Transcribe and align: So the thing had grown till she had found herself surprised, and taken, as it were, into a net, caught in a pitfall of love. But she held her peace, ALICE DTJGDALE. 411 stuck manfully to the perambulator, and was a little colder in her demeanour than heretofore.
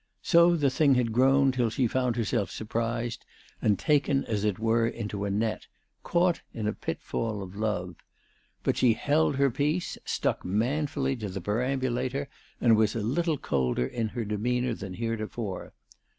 So 0.23 0.55
the 0.55 0.71
thing 0.71 0.95
had 0.95 1.11
grown 1.11 1.51
till 1.51 1.69
she 1.69 1.83
had 1.83 1.91
found 1.91 2.15
herself 2.15 2.49
surprised, 2.49 3.23
and 3.61 3.77
taken, 3.77 4.25
as 4.25 4.43
it 4.43 4.57
were, 4.57 4.87
into 4.87 5.25
a 5.25 5.29
net, 5.29 5.67
caught 6.01 6.41
in 6.55 6.65
a 6.65 6.73
pitfall 6.73 7.43
of 7.43 7.55
love. 7.55 7.97
But 8.63 8.77
she 8.77 8.93
held 8.93 9.35
her 9.35 9.51
peace, 9.51 9.97
ALICE 9.97 9.99
DTJGDALE. 9.99 10.21
411 10.23 10.37
stuck 10.41 10.45
manfully 10.45 11.15
to 11.17 11.29
the 11.29 11.39
perambulator, 11.41 12.27
and 12.59 12.75
was 12.75 12.95
a 12.95 13.01
little 13.03 13.37
colder 13.37 13.85
in 13.85 14.07
her 14.07 14.25
demeanour 14.25 14.73
than 14.73 14.95
heretofore. 14.95 15.71